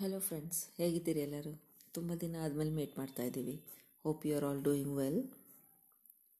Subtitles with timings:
[0.00, 1.52] Hello friends ಹೇಗಿದ್ದೀರಿ ಎಲ್ಲರೂ?
[1.94, 3.62] ತುಂಬ ದಿನ ಆದಮೇಲೆ ಮೀಟ್ ಮಾಡ್ತಾ ಇದ್ದೀವಿ.
[4.02, 5.22] Hope you are all doing well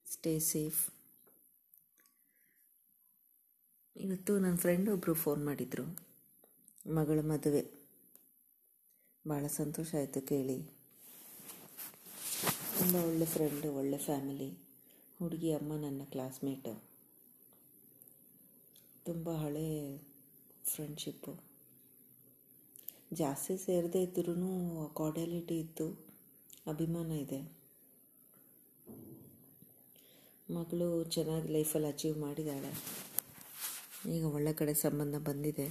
[0.06, 0.90] stay safe
[3.96, 5.86] ಇವತ್ತು ನನ್ನ ಫ್ರೆಂಡ್ ಒಬ್ಬರು ಫೋನ್ ಮಾಡಿದರು.
[6.90, 7.62] ಮಗಳ ಮದುವೆ.
[9.28, 10.58] ಭಾಳ ಸಂತೋಷ ಆಯಿತು ಕೇಳಿ.
[12.78, 14.50] ತುಂಬ ಒಳ್ಳೆ ಫ್ರೆಂಡು ಒಳ್ಳೆ ಫ್ಯಾಮಿಲಿ
[15.20, 16.84] ಹುಡುಗಿ, ಅಮ್ಮ, ನನ್ನ ಕ್ಲಾಸ್ಮೇಟು
[19.04, 19.96] ತುಂಬ ಹಳೆ
[20.64, 21.45] ಫ್ರೆಂಡ್ಶಿಪ್ಪು
[23.12, 24.34] ಜಾಸ್ತಿ ಸೇರದೇ ಇದ್ರೂ
[24.94, 26.06] ಕಾರ್ಡ್ಯಾಲಿಟಿ ಇತ್ತು,
[26.66, 27.56] ಅಭಿಮಾನ ಇದೆ.
[30.50, 32.72] ಮಗಳು ಚೆನ್ನಾಗಿ ಲೈಫಲ್ಲಿ ಅಚೀವ್ ಮಾಡಿದ್ದಾಳೆ
[34.10, 35.68] ಈಗ ಒಳ್ಳೆ ಕಡೆ ಸಂಬಂಧ ಬಂದಿದೆ.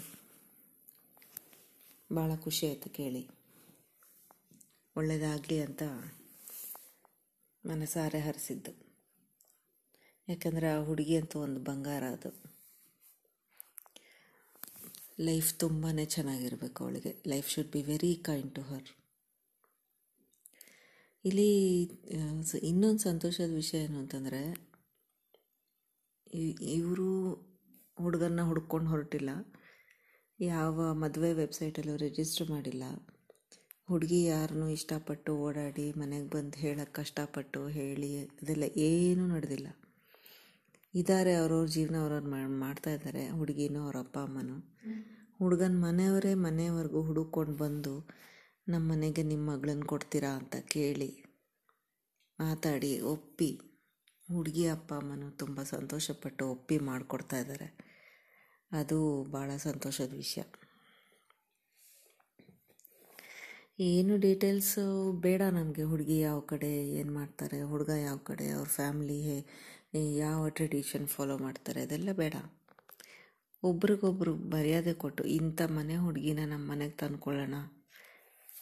[2.13, 3.29] ಭಾಳ ಖುಷಿ ಆಯಿತು ಕೇಳಿ.
[4.95, 5.83] ಒಳ್ಳೆಯದಾಗಲಿ ಅಂತ
[7.65, 8.95] ಮನಸಾರೆ ಹರಿಸಿದ್ದು.
[10.29, 12.54] ಯಾಕಂದರೆ ಆ ಹುಡುಗಿ ಅಂತೂ ಒಂದು ಬಂಗಾರ ಅದು.
[15.17, 17.11] ಲೈಫ್ ತುಂಬಾ ಚೆನ್ನಾಗಿರಬೇಕು ಅವಳಿಗೆ.
[17.27, 18.89] Life should be very kind to her
[21.25, 21.51] ಇಲ್ಲಿ
[22.69, 24.41] ಇನ್ನೊಂದು ಸಂತೋಷದ ವಿಷಯ ಏನು ಅಂತಂದರೆ
[26.73, 27.07] ಇವರು
[27.97, 29.31] ಹುಡುಗನ್ನ ಹುಡ್ಕೊಂಡು ಹೊರಟಿಲ್ಲ.
[30.39, 32.83] ಯಾವ ಮದುವೆ ವೆಬ್ಸೈಟಲ್ಲೂ ರಿಜಿಸ್ಟರ್ ಮಾಡಿಲ್ಲ.
[33.89, 39.67] ಹುಡುಗಿ ಯಾರನ್ನೂ ಇಷ್ಟಪಟ್ಟು ಓಡಾಡಿ ಮನೆಗೆ ಬಂದು ಹೇಳಕ್ಕೆ ಕಷ್ಟಪಟ್ಟು ಹೇಳಿ, ಅದೆಲ್ಲ ಏನೂ ನಡೆದಿಲ್ಲ.
[40.95, 42.29] ಇದ್ದಾರೆ ಅವ್ರವ್ರ ಜೀವನ, ಅವ್ರವ್ರು
[42.59, 44.57] ಮಾಡ್ತಾ ಇದ್ದಾರೆ ಹುಡುಗಿನೂ, ಅವ್ರ ಅಪ್ಪ ಅಮ್ಮನೂ.
[45.37, 47.93] ಹುಡುಗನ ಮನೆಯವರೇ ಮನೆಯವರೆಗೂ ಹುಡುಕೊಂಡು ಬಂದು
[48.67, 51.09] ನಮ್ಮ ಮನೆಗೆ ನಿಮ್ಮ ಮಗಳನ್ನ ಕೊಡ್ತೀರಾ ಅಂತ ಕೇಳಿ
[52.39, 53.51] ಮಾತಾಡಿ, ಒಪ್ಪಿ.
[54.31, 57.67] ಹುಡುಗಿ, ಅಪ್ಪ, ಅಮ್ಮನೂ ತುಂಬ ಸಂತೋಷಪಟ್ಟು ಒಪ್ಪಿ ಮಾಡಿಕೊಡ್ತಾ ಇದ್ದಾರೆ
[58.71, 60.43] ಅದು ಭಾಳ ಸಂತೋಷದ ವಿಷಯ.
[63.79, 64.83] ಏನು ಡೀಟೇಲ್ಸು
[65.23, 65.83] ಬೇಡ ನಮಗೆ.
[65.83, 69.17] ಹುಡುಗಿ ಯಾವ ಕಡೆ, ಏನು ಮಾಡ್ತಾರೆ, ಹುಡುಗ ಯಾವ ಕಡೆ, ಅವ್ರ ಫ್ಯಾಮ್ಲಿ
[70.19, 72.35] ಯಾವ ಟ್ರೆಡಿಷನ್ ಫಾಲೋ ಮಾಡ್ತಾರೆ ಅದೆಲ್ಲ ಬೇಡ.
[73.63, 77.55] ಒಬ್ರಿಗೊಬ್ರು ಮರ್ಯಾದೆ ಕೊಟ್ಟು ಇಂಥ ಮನೆ ಹುಡುಗಿನ ನಮ್ಮ ಮನೆಗೆ ತಂದ್ಕೊಳ್ಳೋಣ.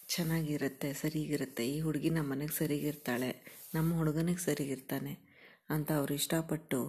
[0.07, 1.65] ಚೆನ್ನಾಗಿರುತ್ತೆ, ಸರಿಗಿರುತ್ತೆ.
[1.75, 3.31] ಈ ಹುಡುಗಿ ನಮ್ಮ ಮನೆಗೆ ಸರಿಗಿರ್ತಾಳೆ
[3.75, 5.13] ನಮ್ಮ ಹುಡುಗನಿಗೆ ಸರಿಗಿರ್ತಾನೆ
[5.69, 6.79] ಅಂತ ಅವ್ರು ಇಷ್ಟಪಟ್ಟು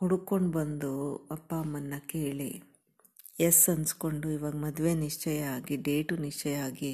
[0.00, 0.92] ಹುಡುಕೊಂಡು ಬಂದು
[1.30, 2.50] ಅಪ್ಪ ಅಮ್ಮನ್ನ ಕೇಳಿ,
[3.40, 6.92] ಎಸ್ ಅನ್ಸ್ಕೊಂಡು ಇವಾಗ ಮದುವೆ ನಿಶ್ಚಯ ಆಗಿ ಡೇಟು ನಿಶ್ಚಯ ಆಗಿ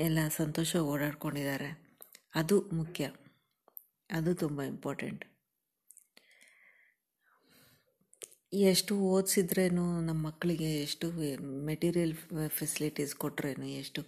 [0.00, 1.98] ಎಲ್ಲ ಸಂತೋಷ ಓಡಾಡ್ಕೊಂಡಿದ್ದಾರೆ
[2.34, 3.04] ಅದು ಮುಖ್ಯ.
[4.10, 5.24] ಅದು ತುಂಬ ಇಂಪಾರ್ಟೆಂಟ್.
[8.52, 11.12] ಎಷ್ಟು ಓದಿಸಿದ್ರೇನು ನಮ್ಮ ಮಕ್ಕಳಿಗೆ ಎಷ್ಟು
[11.64, 12.14] ಮೆಟೀರಿಯಲ್
[12.48, 14.02] ಫೆಸಿಲಿಟೀಸ್ ಕೊಟ್ಟರೇನು ಎಷ್ಟು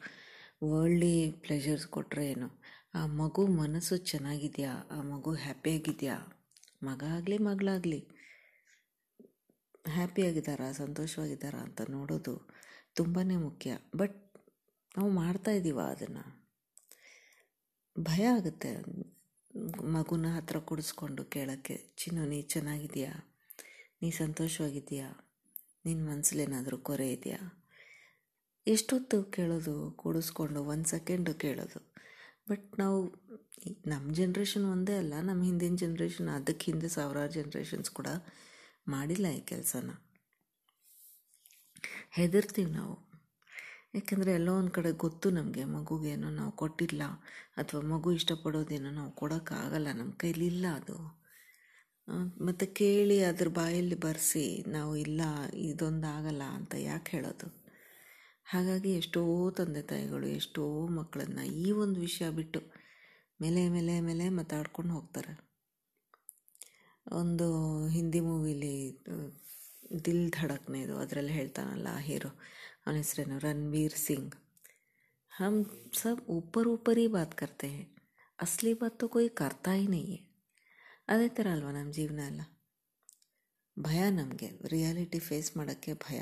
[0.64, 2.48] ವರ್ಲ್ಡ್ಲಿ ಪ್ಲೆಷರ್ಸ್ ಕೊಟ್ರೇನು,
[2.94, 6.16] ಆ ಮಗು ಮನಸ್ಸು ಚೆನ್ನಾಗಿದೆಯಾ, ಆ ಮಗು ಹ್ಯಾಪಿಯಾಗಿದೆಯಾ?
[6.82, 8.00] ಮಗ ಆಗಲಿ, ಮಗಳಾಗಲಿ,
[9.90, 12.34] ಹ್ಯಾಪಿಯಾಗಿದ್ದಾರಾ, ಸಂತೋಷವಾಗಿದ್ದಾರಾ ಅಂತ ನೋಡೋದು
[12.94, 13.78] ತುಂಬಾ ಮುಖ್ಯ.
[13.96, 14.21] ಬಟ್
[14.98, 16.42] ನಾವು ಮಾಡ್ತಾ ಇದ್ದೀವ ಅದನ್ನು.
[18.00, 18.76] ಭಯ ಆಗುತ್ತೆ.
[19.84, 23.12] ಮಗುನ ಹತ್ರ ಕುಡಿಸ್ಕೊಂಡು ಕೇಳೋಕ್ಕೆ, ಚಿನ್ನು, ನೀ ಚೆನ್ನಾಗಿದೆಯಾ?
[24.02, 25.38] ನೀ ಸಂತೋಷವಾಗಿದೆಯಾ?
[25.84, 27.64] ನಿನ್ನ ಮನಸ್ಸಲ್ಲೇನಾದರೂ ಕೊರೆ ಇದೆಯಾ?
[28.66, 31.92] ಎಷ್ಟೊತ್ತು ಕೇಳೋದು, ಕೂಡಿಸ್ಕೊಂಡು ಒಂದು ಸೆಕೆಂಡು ಕೇಳೋದು.
[32.50, 33.22] ಬಟ್ ನಾವು
[33.86, 38.06] ನಮ್ಮ ಜನ್ರೇಷನ್ ಒಂದೇ ಅಲ್ಲ ನಮ್ಮ ಹಿಂದಿನ ಜನ್ರೇಷನ್ ಅದಕ್ಕೆ ಹಿಂದೆ ಸಾವಿರಾರು ಜನ್ರೇಷನ್ಸ್ ಕೂಡ
[38.88, 39.90] ಮಾಡಿಲ್ಲ ಈ ಕೆಲಸನ.
[42.10, 43.11] ಹೆದರ್ತೀವಿ ನಾವು.
[43.94, 47.02] ಯಾಕೆಂದರೆ ಎಲ್ಲೋ ಒಂದು ಕಡೆ ಗೊತ್ತು ನಮಗೆ ಮಗುಗೇನೋ ನಾವು ಕೊಟ್ಟಿಲ್ಲ
[47.56, 50.96] ಅಥವಾ ಮಗು ಇಷ್ಟಪಡೋದೇನೋ ನಾವು ಕೊಡೋಕ್ಕಾಗಲ್ಲ ನಮ್ಮ ಕೈಲಿಲ್ಲ ಅದು.
[52.46, 55.20] ಮತ್ತು ಕೇಳಿ ಅದ್ರ ಬಾಯಲ್ಲಿ ಬರೆಸಿ, ನಾವು ಇಲ್ಲ
[55.64, 57.48] ಇದೊಂದು ಆಗಲ್ಲ ಅಂತ ಯಾಕೆ ಹೇಳೋದು?
[58.46, 60.64] ಹಾಗಾಗಿ ಎಷ್ಟೋ ತಂದೆ ತಾಯಿಗಳು, ಎಷ್ಟೋ
[60.98, 62.60] ಮಕ್ಕಳನ್ನು ಈ ಒಂದು ವಿಷಯ ಬಿಟ್ಟು
[63.40, 65.32] ಮೇಲೆ ಮೇಲೆ ಮೇಲೆ ಮಾತಾಡ್ಕೊಂಡು ಹೋಗ್ತಾರೆ.
[67.06, 67.46] ಒಂದು
[67.88, 68.74] ಹಿಂದಿ ಮೂವಿಲಿ
[70.04, 72.30] ದಿಲ್ ಧಡಕ್ನೇದು ಅದರಲ್ಲಿ ಹೇಳ್ತಾನಲ್ಲ ಹೀರೋ.
[72.83, 74.35] ಅವನ ಹೆಸರೇನು ರಣವೀರ್ ಸಿಂಗ್
[75.31, 75.55] हम
[75.93, 77.83] सब ऊपर ऊपर ही बात करते हैं
[78.39, 80.21] असली बात तो कोई करता ही नहीं है
[81.09, 82.41] ಅದೇ ಥರ ಅಲ್ವಾ ನಮ್ಮ ಜೀವನ ಎಲ್ಲ
[83.77, 86.19] ಭಯ ನಮಗೆ ರಿಯಾಲಿಟಿ ಫೇಸ್ ಮಾಡೋಕ್ಕೆ ಭಯ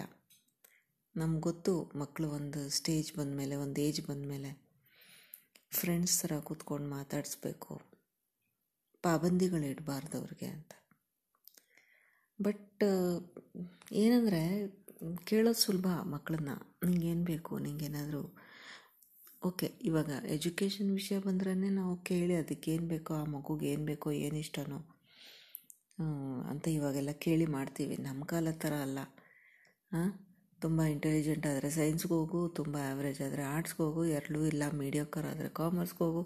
[1.16, 4.52] ನಮ್ಗೆ ಗೊತ್ತು ಮಕ್ಕಳು ಒಂದು ಸ್ಟೇಜ್ ಬಂದಮೇಲೆ ಒಂದು ಏಜ್ ಬಂದಮೇಲೆ
[5.74, 7.76] ಫ್ರೆಂಡ್ಸ್ ಥರ ಕೂತ್ಕೊಂಡು ಮಾತಾಡಿಸ್ಬೇಕು
[9.04, 10.74] ಪಾಬಂದಿಗಳು ಇಡಬಾರ್ದು ಅವ್ರಿಗೆ ಅಂತ
[12.40, 12.86] ಬಟ್
[13.94, 14.44] ಏನಂದರೆ
[15.31, 16.53] ಕೇಳೋದು ಸುಲಭ ಮಕ್ಕಳನ್ನ
[16.85, 17.53] ನಿಂಗೇನು ಬೇಕು?
[17.59, 18.23] ನಿಂಗೇನಾದರೂ
[19.43, 24.39] ಓಕೆ, ಇವಾಗ ಎಜುಕೇಷನ್ ವಿಷಯ ಬಂದ್ರೇ ನಾವು ಕೇಳಿ ಅದಕ್ಕೆ ಏನು ಬೇಕೋ, ಆ ಮಗುಗೆ ಏನು ಬೇಕೋ, ಏನು
[24.45, 24.79] ಇಷ್ಟನೋ
[26.51, 27.97] ಅಂತ ಇವಾಗೆಲ್ಲ ಕೇಳಿ ಮಾಡ್ತೀವಿ.
[28.09, 29.01] ನಮ್ಮ ಕಾಲದ ಥರ ಅಲ್ಲ.
[29.93, 30.11] ಹಾಂ
[30.63, 36.03] ತುಂಬ ಇಂಟೆಲಿಜೆಂಟ್ ಆದರೆ ಸೈನ್ಸ್ಗೆ ಹೋಗು, ತುಂಬ ಆ್ಯಾವ್ರೇಜ್ ಆದರೆ ಆರ್ಟ್ಸ್ಗೆ ಹೋಗು ಎರಡೂ ಇಲ್ಲ ಮೀಡಿಯೋಕರ್ ಆದರೆ ಕಾಮರ್ಸ್ಗೆ
[36.07, 36.23] ಹೋಗು.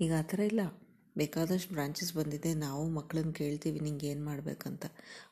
[0.00, 0.62] ಈಗ ಆ ಥರ ಇಲ್ಲ.
[1.20, 2.50] ಬೇಕಾದಷ್ಟು ಬ್ರಾಂಚಸ್ ಬಂದಿದೆ.
[2.64, 4.84] ನಾವು ಮಕ್ಕಳನ್ನ ಕೇಳ್ತೀವಿ ನಿಂಗೆ ಏನು ಮಾಡಬೇಕಂತ.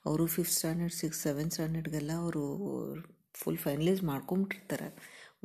[0.08, 2.44] ಅವರು ಫಿಫ್ತ್ ಸ್ಟ್ಯಾಂಡರ್ಡ್ ಸಿಕ್ಸ್ ಸೆವೆಂತ್ ಸ್ಟ್ಯಾಂಡರ್ಡ್ಗೆಲ್ಲ ಅವರು
[3.40, 4.88] full finalise ಮಾಡ್ಕೊಂಬಿಟ್ಟಿರ್ತಾರೆ.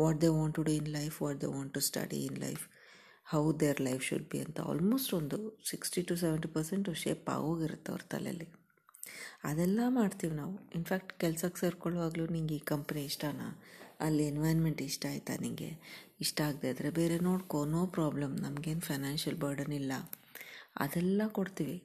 [0.02, 2.64] What they want to do in life what they want to study in life
[3.28, 5.38] how their life should be ಅಂತ ಆಲ್ಮೋಸ್ಟ್ ಒಂದು
[5.72, 8.48] sixty to seventy percent shape ಆಗೋಗಿರುತ್ತೆ ಅವ್ರ ತಲೆಯಲ್ಲಿ
[9.50, 10.56] ಅದೆಲ್ಲ ಮಾಡ್ತೀವಿ ನಾವು.
[10.78, 13.48] In fact ಕೆಲ್ಸಕ್ಕೆ ಸೇರ್ಕೊಳ್ಳುವಾಗಲೂ ನಿಂಗೆ ಈ ಕಂಪ್ನಿ ಇಷ್ಟನಾ?
[14.06, 15.70] ಅಲ್ಲಿ ಎನ್ವೈರ್ನ್ಮೆಂಟ್ ಇಷ್ಟ ಆಯಿತಾ ನಿನಗೆ
[16.26, 19.94] ಇಷ್ಟ ಆಗದೆ ಇದ್ದರೆ ಬೇರೆ ನೋಡ್ಕೋ ನೋ ಪ್ರಾಬ್ಲಮ್ ನಮಗೇನು ಫೈನಾನ್ಷಿಯಲ್ ಬರ್ಡನ್ ಇಲ್ಲ.
[20.76, 21.78] ಅದೆಲ್ಲ ಕೊಡ್ತೀವಿ.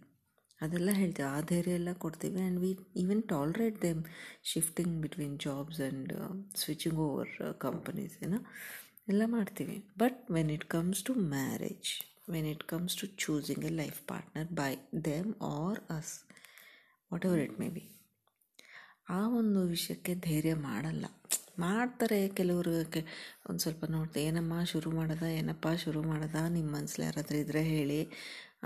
[0.60, 1.28] ಅದೆಲ್ಲ ಹೇಳ್ತೀವಿ.
[1.28, 2.40] ಆ ಧೈರ್ಯ ಎಲ್ಲ ಕೊಡ್ತೀವಿ.
[2.40, 4.04] And we even tolerate them
[4.44, 6.12] shifting between jobs and
[6.56, 8.38] switching over companies ಏನೋ
[9.08, 9.76] ಎಲ್ಲ ಮಾಡ್ತೀವಿ.
[9.98, 11.90] But when it comes to marriage
[12.30, 14.72] when it comes to choosing a life partner by
[15.04, 16.14] them are us
[17.26, 17.84] whatever it may be
[19.08, 21.06] ಆ ಒಂದು ವಿಷಯಕ್ಕೆ ಧೈರ್ಯ ಮಾಡಲ್ಲ.
[21.58, 22.72] ಮಾಡ್ತಾರೆ ಕೆಲವರು.
[23.48, 28.08] ಒಂದು ಸ್ವಲ್ಪ ನೋಡ್ತೆ, ಏನಮ್ಮ ಶುರು ಮಾಡೋದಾ, ಏನಪ್ಪ ಶುರು ಮಾಡೋದಾ ನಿಮ್ಮ ಮನಸ್ಸಲ್ಲಿ ಯಾರಾದರೂ ಇದ್ದರೆ ಹೇಳಿ.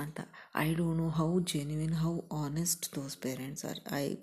[0.00, 0.20] ಅಂತ.
[0.56, 4.16] I don't know how genuine how honest those parents are I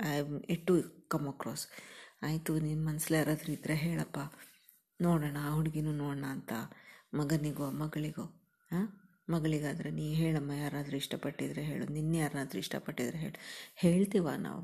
[0.00, 0.74] I it to
[1.08, 1.68] come across
[2.22, 4.18] ಆಯಿತು ನಿನ್ನ ಮನಸ್ಸಲ್ಲಿ ಯಾರಾದರೂ ಇದ್ದರೆ ಹೇಳಪ್ಪ.
[5.00, 6.52] ನೋಡೋಣ, ಆ ಹುಡುಗಿನೂ ನೋಡೋಣ ಅಂತ.
[7.14, 8.22] ಮಗನಿಗೋ, ಮಗಳಿಗೋ
[8.72, 8.86] ಹಾಂ
[9.30, 11.86] ಮಗಳಿಗಾದರೆ ನೀ ಹೇಳಮ್ಮ, ಯಾರಾದರೂ ಇಷ್ಟಪಟ್ಟಿದ್ರೆ ಹೇಳು.
[11.86, 13.38] ನಿನ್ನೆ ಯಾರಾದರೂ ಇಷ್ಟಪಟ್ಟಿದ್ರೆ ಹೇಳು.
[13.76, 14.62] ಹೇಳ್ತೀವ ನಾವು?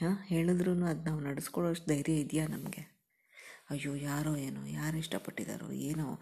[0.00, 2.96] ಹಾಂ ಹೇಳಿದ್ರೂ ಅದು ನಾವು ನಡೆಸ್ಕೊಳ್ಳೋಷ್ಟು ಧೈರ್ಯ ಇದೆಯಾ ನಮಗೆ?
[3.70, 6.20] ಅಯ್ಯೋ, ಯಾರೋ ಏನೋ, ಯಾರು ಇಷ್ಟಪಟ್ಟಿದ್ದಾರೋ ಏನೋ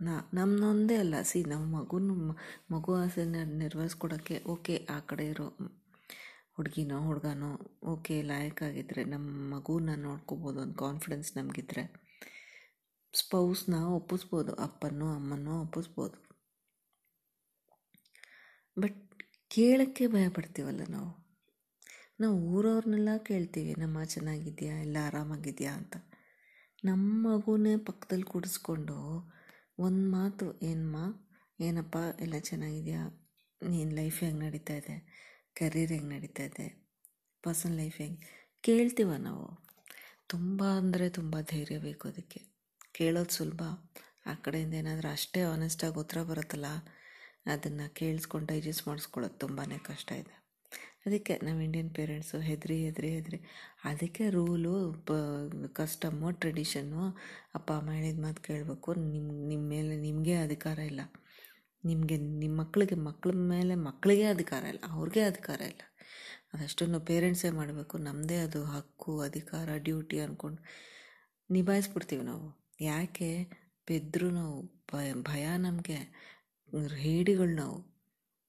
[0.00, 1.22] ನಾ ನಮ್ಮನ್ನೊಂದೇ ಅಲ್ಲ.
[1.22, 2.14] ಸಿ ನಮ್ಮ ಮಗುನು,
[2.70, 5.56] ಮಗು ಆಸೆನ ನಿರ್ವಹಿಸ್ಕೊಡೋಕ್ಕೆ ಓಕೆ, ಆ ಕಡೆ ಇರೋ
[6.56, 12.06] ಹುಡುಗಿನೋ, ಹುಡುಗನೋ ಓಕೆ ಲಾಯಕ್ಕಾಗಿದ್ದರೆ ನಮ್ಮ ಮಗುನ ನೋಡ್ಕೋಬೋದು ಒಂದು ಕಾನ್ಫಿಡೆನ್ಸ್ ನಮಗಿದ್ರೆ
[13.12, 16.26] ಸ್ಪೌಸ್ನ ಒಪ್ಪಿಸ್ಬೋದು, ಅಪ್ಪನೋ, ಅಮ್ಮನೋ ಒಪ್ಪಿಸ್ಬೋದು.
[18.80, 21.26] ಬಟ್ ಕೇಳೋಕ್ಕೆ ಭಯಪಡ್ತೀವಲ್ಲ ನಾವು?
[22.20, 25.72] ನಾವು ಊರವ್ರನ್ನೆಲ್ಲ ಕೇಳ್ತೀವಿ, ನಮ್ಮ ಚೆನ್ನಾಗಿದೆಯಾ, ಎಲ್ಲ ಆರಾಮಾಗಿದೆಯಾ?
[25.72, 25.96] ಅಂತ.
[26.84, 29.35] ನಮ್ಮ ಮಗುನೇ ಪಕ್ಕದಲ್ಲಿ ಕೂಡಿಸ್ಕೊಂಡು
[29.78, 30.96] ಒಂದು ಮಾತು ಏನಮ್ಮ
[31.60, 31.96] ಏನಪ್ಪ?
[32.20, 33.32] ಎಲ್ಲ ಚೆನ್ನಾಗಿದೆಯಾ?
[33.62, 34.96] ನಿನ್ನ ಲೈಫ್ ಹೆಂಗೆ ನಡೀತಾ ಇದೆ?
[35.56, 36.86] ಕರಿಯರ್ ಹೆಂಗೆ ನಡೀತಾ ಇದೆ?
[37.42, 38.50] ಪರ್ಸನ್ ಲೈಫ್ ಹೆಂಗೆ?
[38.60, 39.66] ಕೇಳ್ತೀವ ನಾವು.
[40.28, 42.40] ತುಂಬ ಅಂದರೆ ತುಂಬ ಧೈರ್ಯ ಬೇಕು ಅದಕ್ಕೆ.
[42.92, 43.62] ಕೇಳೋದು ಸುಲಭ.
[44.26, 46.66] ಆ ಕಡೆಯಿಂದ ಏನಾದರೂ ಅಷ್ಟೇ ಆನೆಸ್ಟಾಗಿ ಉತ್ತರ ಬರುತ್ತಲ್ಲ,
[47.46, 50.45] ಅದನ್ನು ಕೇಳಿಸ್ಕೊಂಡು ಡೈಜೆಸ್ಟ್ ಮಾಡಿಸ್ಕೊಳ್ಳೋದು ತುಂಬಾ ಕಷ್ಟ ಇದೆ.
[51.06, 53.40] ಅದಕ್ಕೆ ನಾವು ಇಂಡಿಯನ್ ಪೇರೆಂಟ್ಸು ಹೆದರಿ ಹೆದರಿ ಹೆದರಿ.
[53.84, 55.12] ಅದಕ್ಕೆ ರೂಲು ಪ
[55.72, 57.16] ಕಸ್ಟಮು ಟ್ರೆಡಿಷನ್ನು
[57.54, 58.94] ಅಪ್ಪ, ಅಮ್ಮ ಹೇಳಿದ ಮಾತು ಕೇಳಬೇಕು.
[58.94, 61.00] ನಿಮ್ಮ ನಿಮ್ಮ ಮೇಲೆ ನಿಮಗೆ ಅಧಿಕಾರ ಇಲ್ಲ.
[61.84, 64.78] ನಿಮಗೆ ನಿಮ್ಮ ಮಕ್ಕಳಿಗೆ ಮಕ್ಕಳ ಮೇಲೆ ಮಕ್ಕಳಿಗೆ ಅಧಿಕಾರ ಇಲ್ಲ.
[64.88, 65.80] ಅವ್ರಿಗೆ ಅಧಿಕಾರ ಇಲ್ಲ.
[66.54, 67.98] ಅದಷ್ಟನ್ನು ಪೇರೆಂಟ್ಸೇ ಮಾಡಬೇಕು.
[67.98, 70.62] ನಮ್ಮದೇ ಅದು ಹಕ್ಕು, ಅಧಿಕಾರ ಡ್ಯೂಟಿ ಅಂದ್ಕೊಂಡು
[71.50, 72.68] ನಿಭಾಯಿಸ್ಬಿಡ್ತೀವಿ ನಾವು.
[72.80, 73.44] ಯಾಕೆ?
[73.88, 75.98] ಬೆದ್ರು ನಾವು, ಭಯ ಭಯ ನಮಗೆ.
[76.96, 77.78] ಹೇಡಿಗಳು ನಾವು.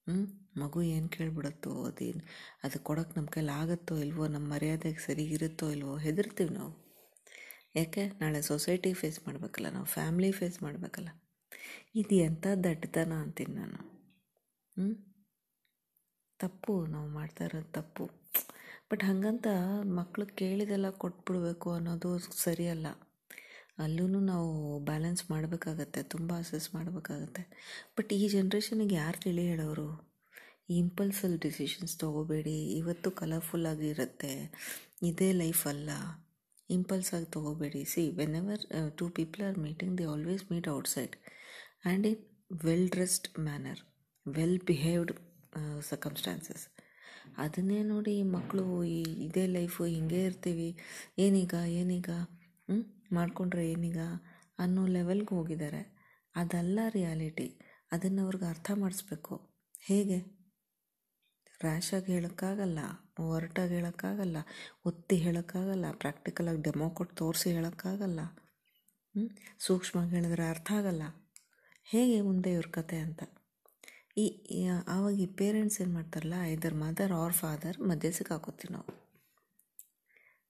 [0.10, 2.24] ಹ್ಞೂ ಮಗು ಏನು ಕೇಳ್ಬಿಡುತ್ತೋ ಅದೇನು,
[2.64, 6.74] ಅದು ಕೊಡೋಕ್ಕೆ ನಮ್ಮ ಕೈಲಿ ಆಗುತ್ತೋ ಇಲ್ವೋ ನಮ್ಮ ಮರ್ಯಾದೆಗೆ ಸರಿಗಿರುತ್ತೋ ಇಲ್ವೋ, ಹೆದರ್ತೀವಿ ನಾವು.
[7.76, 8.08] ಯಾಕೆ?
[8.08, 11.10] ನಾಳೆ ಸೊಸೈಟಿ ಫೇಸ್ ಮಾಡಬೇಕಲ್ಲ, ನಾವು ಫ್ಯಾಮ್ಲಿ ಫೇಸ್ ಮಾಡಬೇಕಲ್ಲ.
[11.96, 13.80] ಇದು ಎಂಥ ದಡ್ಡತನ ಅಂತೀನಿ ನಾನು.
[16.40, 18.06] ತಪ್ಪು, ನಾವು ಮಾಡ್ತಾ ಇರೋದು ತಪ್ಪು.
[18.92, 19.48] ಬಟ್ ಹಾಗಂತ
[19.84, 22.88] ಮಕ್ಕಳು ಕೇಳಿದೆಲ್ಲ ಕೊಟ್ಬಿಡ್ಬೇಕು ಅನ್ನೋದು ಸರಿಯಲ್ಲ.
[23.80, 27.44] ಅಲ್ಲೂ ನಾವು ಬ್ಯಾಲೆನ್ಸ್ ಮಾಡಬೇಕಾಗತ್ತೆ, ತುಂಬ ಅಸೆಸ್ ಮಾಡಬೇಕಾಗತ್ತೆ.
[27.98, 30.07] ಬಟ್ ಈ ಜನ್ರೇಷನಿಗೆ ಯಾರು ತಿಳಿ ಹೇಳೋರು?
[30.70, 32.56] ಇಂಪಲ್ಸಲ್ಲಿ ಡಿಸಿಷನ್ಸ್ ತೊಗೋಬೇಡಿ.
[32.80, 34.32] ಇವತ್ತು ಕಲರ್ಫುಲ್ಲಾಗಿ ಇರುತ್ತೆ
[35.04, 35.90] ಇದೇ ಲೈಫ್ ಅಲ್ಲ.
[36.70, 37.84] ಇಂಪಲ್ಸಾಗಿ ತೊಗೋಬೇಡಿ.
[37.86, 38.04] See
[38.36, 38.64] whenever
[38.98, 41.16] two people are meeting they always meet outside
[41.86, 42.20] and in
[42.66, 43.82] well dressed manner
[44.26, 45.14] well behaved
[45.82, 46.66] circumstances
[47.38, 50.70] ಅದನ್ನೇ ನೋಡಿ ಮಕ್ಕಳು ಈ, ಇದೇ ಲೈಫು ಹಿಂಗೆ ಇರ್ತೀವಿ.
[51.20, 52.10] ಏನೀಗ ಏನೀಗ
[52.70, 52.78] ಹ್ಞೂ
[53.16, 54.00] ಮಾಡಿಕೊಂಡ್ರೆ ಏನೀಗ
[54.60, 55.82] ಅನ್ನೋ ಲೆವೆಲ್ಗೆ ಹೋಗಿದ್ದಾರೆ.
[56.36, 57.48] ಅದಲ್ಲ ರಿಯಾಲಿಟಿ
[57.92, 59.36] ಅದನ್ನು ಅವ್ರಿಗೆ ಅರ್ಥ ಮಾಡಿಸ್ಬೇಕು.
[59.82, 60.18] ಹೇಗೆ?
[61.66, 62.80] ರ್ಯಾಶಾಗಿ ಹೇಳೋಕ್ಕಾಗಲ್ಲ
[63.36, 64.38] ಒರಟಾಗಿ ಹೇಳೋಕ್ಕಾಗಲ್ಲ,
[64.90, 68.20] ಒತ್ತಿ ಹೇಳೋಕ್ಕಾಗಲ್ಲ ಪ್ರಾಕ್ಟಿಕಲಾಗಿ ಡೆಮೋ ಕೊಟ್ಟು ತೋರಿಸಿ ಹೇಳೋಕ್ಕಾಗಲ್ಲ
[69.66, 71.04] ಸೂಕ್ಷ್ಮವಾಗಿ ಹೇಳಿದ್ರೆ ಅರ್ಥ ಆಗಲ್ಲ.
[71.94, 73.22] ಹೇಗೆ ಮುಂದೆ ಇವ್ರ ಕತೆ ಅಂತ?
[74.24, 74.60] ಈ
[74.94, 78.94] ಆವಾಗ ಈ ಪೇರೆಂಟ್ಸ್ ಏನು ಮಾಡ್ತಾರಲ್ಲ ಐದರ್ ಮದರ್ ಆರ್ ಫಾದರ್ ಮಧ್ಯೆ ಸಿಕ್ಕಾಕೋತೀವಿ ನಾವು.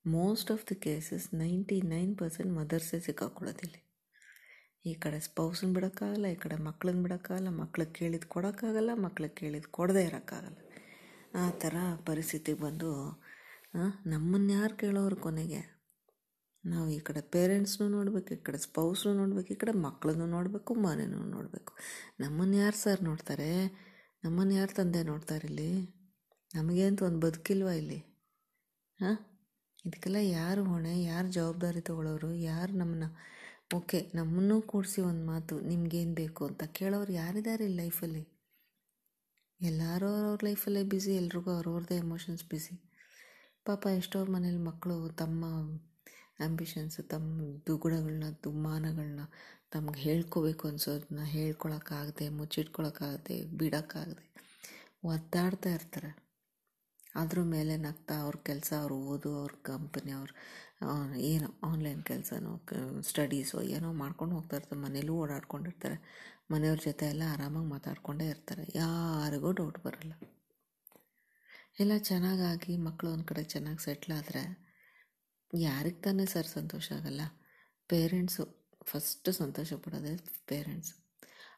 [0.05, 3.81] Most of the cases ninety nine percent ಮದರ್ಸೇ ಸಿಕ್ಕಾಕೊಳ್ಳೋದಿಲ್ಲಿ
[4.89, 10.57] ಈ ಕಡೆ ಸ್ಪೌಸನ್ನ ಬಿಡೋಕ್ಕಾಗಲ್ಲ, ಈ ಕಡೆ ಮಕ್ಳನ್ನ ಬಿಡೋಕ್ಕಾಗಲ್ಲ, ಮಕ್ಳಿಗೆ ಕೇಳಿದ್ದು ಕೊಡೋಕ್ಕಾಗಲ್ಲ, ಮಕ್ಳಿಗೆ ಕೇಳಿದ್ದು ಕೊಡದೇ ಇರೋಕ್ಕಾಗಲ್ಲ.
[11.33, 11.75] ಆ ಥರ
[12.07, 12.91] ಪರಿಸ್ಥಿತಿಗೆ ಬಂದು
[14.11, 15.61] ನಮ್ಮನ್ನು ಯಾರು ಕೇಳೋರು ಕೊನೆಗೆ?
[16.63, 21.73] ನಾವು ಈ ಕಡೆ ಪೇರೆಂಟ್ಸ್ನೂ ನೋಡಬೇಕು, ಈ ಕಡೆ ಸ್ಪೌಸ್ನು ನೋಡಬೇಕು, ಈ ಕಡೆ ಮಕ್ಕಳನ್ನು ನೋಡಬೇಕು ಮನೆಯೂ ನೋಡಬೇಕು.
[22.23, 23.51] ನಮ್ಮನ್ನು ಯಾರು ಸರ್ ನೋಡ್ತಾರೆ?
[24.23, 25.71] ನಮ್ಮನ್ನು ಯಾರು ತಂದೆ ನೋಡ್ತಾರೆ ಇಲ್ಲಿ?
[26.51, 27.99] ನಮಗೆ ಅಂತ ಒಂದು ಬದುಕಿಲ್ವಾ ಇಲ್ಲಿ?
[28.99, 29.17] ಹಾಂ
[29.85, 33.07] ಇದಕ್ಕೆಲ್ಲ ಯಾರು ಹೊಣೆ, ಯಾರು ಜವಾಬ್ದಾರಿ ತಗೊಳ್ಳೋರು ಯಾರು ನಮ್ಮನ್ನ
[33.77, 38.23] ಓಕೆ, ನಮ್ಮನ್ನೂ ಕೂಡಿಸಿ ಒಂದು ಮಾತು, ನಿಮ್ಗೇನು ಬೇಕು ಅಂತ ಕೇಳೋರು ಯಾರಿದ್ದಾರೆ ಲೈಫಲ್ಲಿ
[39.61, 42.75] ಎಲ್ಲರೂ ಅವ್ರವ್ರ ಲೈಫಲ್ಲೇ ಬ್ಯುಸಿ ಎಲ್ರಿಗೂ ಅವ್ರವ್ರದ್ದೇ ಎಮೋಷನ್ಸ್ ಬ್ಯುಸಿ
[43.65, 45.45] ಪಾಪ ಎಷ್ಟೋ ಮನೇಲಿ ಮಕ್ಕಳು ತಮ್ಮ
[46.39, 49.23] ಆ್ಯಂಬಿಷನ್ಸ್ ತಮ್ಮ ದುಗುಡಗಳನ್ನ ದುಮ್ಮಾನಗಳನ್ನ
[49.71, 54.25] ತಮ್ಗೆ ಹೇಳ್ಕೋಬೇಕು ಅನ್ಸೋದನ್ನ ಹೇಳ್ಕೊಳಕ್ಕಾಗದೆ, ಮುಚ್ಚಿಟ್ಕೊಳಕ್ಕಾಗದೆ, ಬಿಡೋಕ್ಕಾಗದೆ
[55.03, 56.11] ಒದ್ದಾಡ್ತಾ ಇರ್ತಾರೆ.
[57.15, 60.31] ಅದ್ರ ಮೇಲೆ ನಗ್ತಾ ಅವ್ರ ಕೆಲಸ, ಅವ್ರ ಓದು, ಅವ್ರ ಕಂಪನಿ ಅವ್ರ
[61.21, 62.51] ಏನೋ ಆನ್ಲೈನ್ ಕೆಲಸನೋ
[63.01, 65.97] ಸ್ಟಡೀಸೋ ಏನೋ ಮಾಡ್ಕೊಂಡು ಹೋಗ್ತಾ ಇರ್ತಾರೆ ಮನೇಲೂ ಓಡಾಡ್ಕೊಂಡಿರ್ತಾರೆ.
[66.51, 68.63] ಮನೆಯವ್ರ ಜೊತೆ ಎಲ್ಲ ಆರಾಮಾಗಿ ಮಾತಾಡ್ಕೊಂಡೇ ಇರ್ತಾರೆ.
[68.75, 70.13] ಯಾರಿಗೂ ಡೌಟ್ ಬರಲ್ಲ.
[71.79, 74.43] ಎಲ್ಲ ಚೆನ್ನಾಗಾಗಿ ಮಕ್ಕಳು ಒಂದು ಕಡೆ ಚೆನ್ನಾಗಿ ಸೆಟ್ಲ್ ಆದರೆ
[75.53, 77.21] ಯಾರಿಗೆ ತಾನೇ ಸರ್ ಸಂತೋಷ ಆಗಲ್ಲ?
[77.89, 78.45] ಪೇರೆಂಟ್ಸು
[78.83, 80.13] ಫಸ್ಟ್ ಸಂತೋಷ ಪಡೋದೇ
[80.47, 80.95] ಪೇರೆಂಟ್ಸು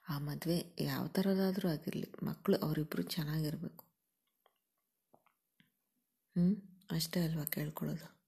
[0.09, 3.83] ಆ ಮದುವೆ ಯಾವ ಥರದಾದರೂ ಆಗಿರಲಿ ಮಕ್ಕಳು ಅವರಿಬ್ಬರು ಚೆನ್ನಾಗಿರಬೇಕು.
[6.35, 6.47] ಹ್ಞೂ
[6.91, 8.18] ಅಷ್ಟೇ ಅಲ್ವಾ ಕೇಳ್ಕೊಳ್ಳೋದು?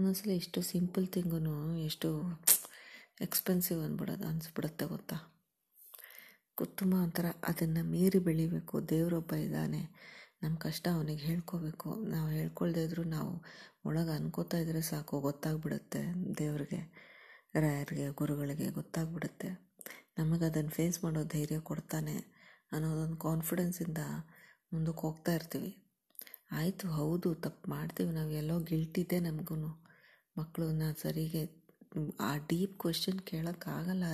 [0.00, 2.22] ಒಂದೊಂದ್ಸಲ ಎಷ್ಟು ಸಿಂಪಲ್ ತಿಂಗೂ ಎಷ್ಟು
[3.20, 5.16] ಎಕ್ಸ್ಪೆನ್ಸಿವ್ ಅಂದ್ಬಿಡೋದು ಅನಿಸ್ಬಿಡುತ್ತೆ ಗೊತ್ತಾ?
[6.64, 8.88] ತುಂಬ ಒಂಥರ ಅದನ್ನು ಮೀರಿ ಬೆಳಿಬೇಕು.
[8.88, 9.80] ದೇವರೊಬ್ಬ ಇದ್ದಾನೆ.
[10.42, 11.94] ನಮ್ಮ ಕಷ್ಟ ಅವನಿಗೆ ಹೇಳ್ಕೋಬೇಕು.
[12.04, 13.44] ನಾವು ಹೇಳ್ಕೊಳ್ದೇ ಇದ್ರೂ ನಾವು
[13.84, 16.02] ಒಳಗೆ ಅನ್ಕೋತಾ ಇದ್ರೆ ಸಾಕು, ಗೊತ್ತಾಗ್ಬಿಡುತ್ತೆ
[16.38, 16.80] ದೇವ್ರಿಗೆ,
[17.60, 19.50] ರಾಯರಿಗೆ, ಗುರುಗಳಿಗೆ ಗೊತ್ತಾಗ್ಬಿಡುತ್ತೆ.
[20.18, 22.16] ನಮಗೆ ಅದನ್ನು ಫೇಸ್ ಮಾಡೋ ಧೈರ್ಯ ಕೊಡ್ತಾನೆ
[22.72, 23.98] ಅನ್ನೋದೊಂದು ಕಾನ್ಫಿಡೆನ್ಸಿಂದ
[24.72, 25.82] ಮುಂದಕ್ಕೆ ಹೋಗ್ತಾ ಇರ್ತೀವಿ.
[26.52, 28.10] ಆಯಿತು, ಹೌದು, ತಪ್ಪು ಮಾಡ್ತೀವಿ.
[28.10, 29.86] ನಾವು ಎಲ್ಲೋ ಗಿಲ್ಟಿದೆ ನಮಗೂ
[30.36, 31.42] ಮಕ್ಕಳನ್ನ ಸರಿಗೆ
[32.20, 34.04] ಆ deep question ಕೇಳೋಕ್ಕಾಗಲ್ಲ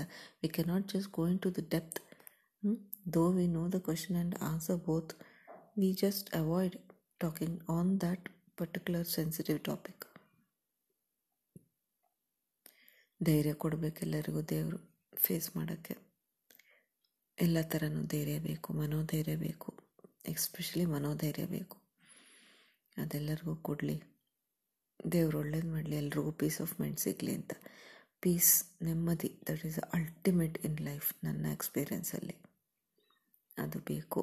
[0.43, 2.01] we can not just going to the depth
[3.15, 5.13] though we know the question and answer both
[5.79, 6.77] we just avoid
[7.21, 10.05] talking on that particular sensitive topic
[13.21, 14.79] ಧೈರ್ಯ ಕೊಡಬೇಕು ಎಲ್ಲರಿಗೂ ದೇವರು
[15.17, 15.95] ಫೇಸ್ ಮಾಡೋಕ್ಕೆ.
[17.39, 19.71] ಎಲ್ಲ ಥರನೂ ಧೈರ್ಯ ಬೇಕು, ಮನೋಧೈರ್ಯ ಬೇಕು
[20.29, 21.77] ಎಸ್ಪೆಷಲಿ ಮನೋಧೈರ್ಯ ಬೇಕು.
[22.97, 23.97] ಅದೆಲ್ಲರಿಗೂ ಕೊಡಲಿ.
[25.01, 27.53] ದೇವ್ರು ಒಳ್ಳೇದು ಮಾಡಲಿ, ಎಲ್ರಿಗೂ ಪೀಸ್ ಆಫ್ ಮೈಂಡ್ ಸಿಗಲಿ ಅಂತ.
[28.21, 32.37] ಪೀಸ್ ನೆಮ್ಮದಿ that is ultimate in life ನನ್ನ ಎಕ್ಸ್ಪೀರಿಯೆನ್ಸಲ್ಲಿ
[33.59, 34.21] ಅದು ಬೇಕು.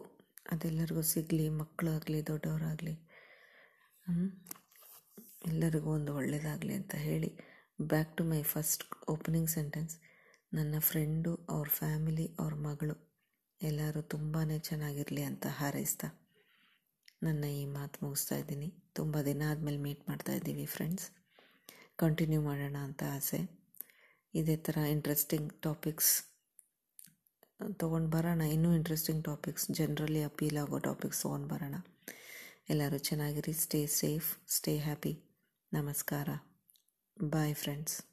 [0.52, 2.96] ಅದೆಲ್ಲರಿಗೂ ಸಿಗಲಿ ಮಕ್ಕಳಾಗಲಿ ದೊಡ್ಡವರಾಗಲಿ.
[5.48, 7.30] ಎಲ್ಲರಿಗೂ ಒಂದು ಒಳ್ಳೆಯದಾಗಲಿ ಅಂತ ಹೇಳಿ.
[7.82, 9.96] Back to my first opening sentence
[10.54, 12.96] ನನ್ನ ಫ್ರೆಂಡು ಅವ್ರ ಫ್ಯಾಮಿಲಿ ಅವ್ರ ಮಗಳು
[13.62, 16.08] ಎಲ್ಲರೂ ತುಂಬಾ ಚೆನ್ನಾಗಿರಲಿ ಅಂತ ಹಾರೈಸ್ತಾ.
[17.26, 18.70] ನನ್ನ ಈ ಮಾತು ಮುಗಿಸ್ತಾ ಇದ್ದೀನಿ.
[18.94, 21.06] ತುಂಬ ದಿನ ಆದಮೇಲೆ ಮೀಟ್ ಮಾಡ್ತಾ ಇದ್ದೀವಿ ಫ್ರೆಂಡ್ಸ್
[21.96, 23.40] ಕಂಟಿನ್ಯೂ ಮಾಡೋಣ ಅಂತ ಆಸೆ.
[24.34, 26.14] ಇದೇ ಥರ ಇಂಟ್ರೆಸ್ಟಿಂಗ್ ಟಾಪಿಕ್ಸ್
[27.78, 28.42] ತೊಗೊಂಡು ಬರೋಣ.
[28.42, 31.76] ಇನ್ನೂ ಇಂಟ್ರೆಸ್ಟಿಂಗ್ ಟಾಪಿಕ್ಸ್ ಜನರಲಿ ಅಪೀಲ್ ಆಗೋ ಟಾಪಿಕ್ಸ್ ತೊಗೊಂಡು ಬರೋಣ.
[32.70, 33.54] ಎಲ್ಲರೂ ಚೆನ್ನಾಗಿರಿ.
[33.54, 35.14] ಸ್ಟೇ ಸೇಫ್ ಸ್ಟೇ ಹ್ಯಾಪಿ
[35.74, 36.30] ನಮಸ್ಕಾರ.
[37.30, 38.13] Bye friends